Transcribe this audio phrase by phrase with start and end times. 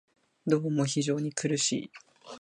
[0.47, 1.91] どうも非常に苦しい